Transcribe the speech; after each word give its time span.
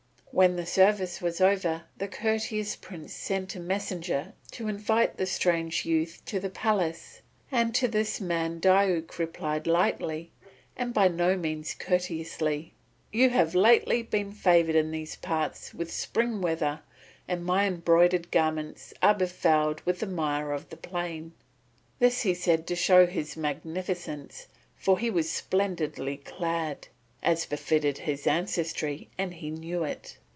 When 0.33 0.55
the 0.55 0.65
service 0.65 1.21
was 1.21 1.41
over 1.41 1.83
the 1.97 2.07
courteous 2.07 2.77
prince 2.77 3.11
sent 3.13 3.53
a 3.57 3.59
messenger 3.59 4.31
to 4.51 4.69
invite 4.69 5.17
the 5.17 5.25
strange 5.25 5.85
youth 5.85 6.21
to 6.27 6.39
the 6.39 6.49
palace, 6.49 7.19
and 7.51 7.75
to 7.75 7.89
this 7.89 8.21
man 8.21 8.61
Diuk 8.61 9.17
replied 9.19 9.67
lightly 9.67 10.31
and 10.77 10.93
by 10.93 11.09
no 11.09 11.35
means 11.35 11.73
courteously: 11.77 12.73
"You 13.11 13.29
have 13.29 13.53
lately 13.55 14.03
been 14.03 14.31
favoured 14.31 14.73
in 14.77 14.91
these 14.91 15.17
parts 15.17 15.73
with 15.73 15.91
spring 15.91 16.39
weather 16.39 16.79
and 17.27 17.43
my 17.45 17.67
embroidered 17.67 18.31
garments 18.31 18.93
are 19.01 19.13
befouled 19.13 19.81
with 19.81 19.99
the 19.99 20.07
mire 20.07 20.53
of 20.53 20.69
the 20.69 20.77
plain." 20.77 21.33
This 21.99 22.21
he 22.21 22.33
said 22.33 22.65
to 22.67 22.75
show 22.77 23.05
his 23.05 23.35
magnificence, 23.35 24.47
for 24.77 24.97
he 24.97 25.09
was 25.11 25.29
splendidly 25.29 26.15
clad, 26.15 26.87
as 27.23 27.45
befitted 27.45 27.99
his 27.99 28.25
ancestry, 28.25 29.07
and 29.17 29.35
he 29.35 29.51
knew 29.51 29.83
it. 29.83 30.17